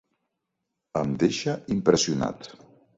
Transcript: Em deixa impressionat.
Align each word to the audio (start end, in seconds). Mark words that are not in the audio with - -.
Em 1.03 1.13
deixa 1.25 1.57
impressionat. 1.79 2.55